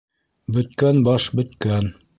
[0.55, 1.95] Бөткән баш -бөткән!